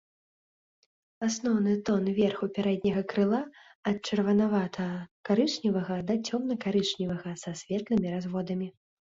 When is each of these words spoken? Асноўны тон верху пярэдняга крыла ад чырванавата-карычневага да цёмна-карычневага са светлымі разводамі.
Асноўны 1.27 1.71
тон 1.89 2.07
верху 2.19 2.45
пярэдняга 2.55 3.03
крыла 3.13 3.41
ад 3.93 3.97
чырванавата-карычневага 4.07 5.95
да 6.09 6.19
цёмна-карычневага 6.27 7.31
са 7.45 7.51
светлымі 7.65 8.07
разводамі. 8.17 8.67